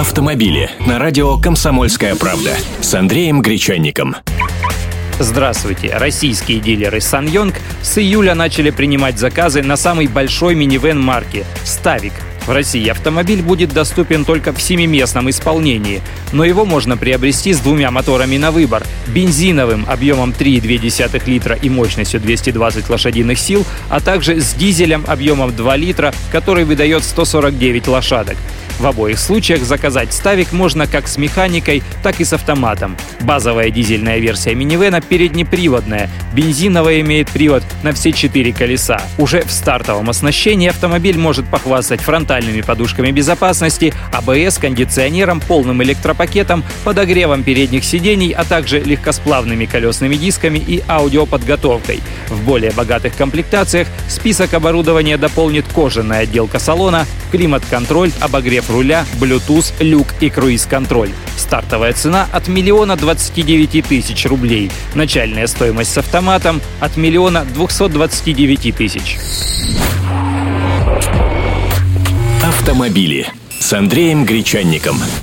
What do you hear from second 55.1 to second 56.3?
дополнит кожаная